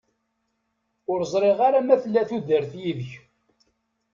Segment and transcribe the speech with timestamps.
[1.11, 3.11] Ur ẓriɣ ara ma tella tudert yid-k.